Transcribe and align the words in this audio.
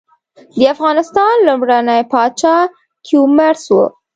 د 0.57 0.59
افغانستان 0.73 1.33
لومړنی 1.47 2.01
پاچا 2.11 2.55
کيومرث 3.05 3.63
وه. 3.75 3.85